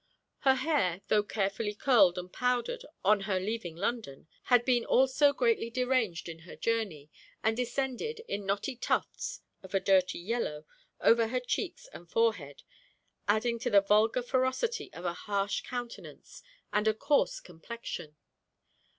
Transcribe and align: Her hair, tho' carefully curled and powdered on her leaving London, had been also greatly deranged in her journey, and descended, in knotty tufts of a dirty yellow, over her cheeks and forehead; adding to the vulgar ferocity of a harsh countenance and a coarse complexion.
Her 0.39 0.55
hair, 0.55 1.01
tho' 1.09 1.21
carefully 1.21 1.75
curled 1.75 2.17
and 2.17 2.33
powdered 2.33 2.83
on 3.05 3.19
her 3.29 3.39
leaving 3.39 3.75
London, 3.75 4.27
had 4.45 4.65
been 4.65 4.83
also 4.83 5.31
greatly 5.31 5.69
deranged 5.69 6.27
in 6.27 6.39
her 6.39 6.55
journey, 6.55 7.11
and 7.43 7.55
descended, 7.55 8.19
in 8.27 8.43
knotty 8.47 8.75
tufts 8.75 9.41
of 9.61 9.75
a 9.75 9.79
dirty 9.79 10.17
yellow, 10.17 10.65
over 11.01 11.27
her 11.27 11.39
cheeks 11.39 11.85
and 11.93 12.09
forehead; 12.09 12.63
adding 13.27 13.59
to 13.59 13.69
the 13.69 13.79
vulgar 13.81 14.23
ferocity 14.23 14.91
of 14.91 15.05
a 15.05 15.13
harsh 15.13 15.61
countenance 15.61 16.41
and 16.73 16.87
a 16.87 16.95
coarse 16.95 17.39
complexion. 17.39 18.15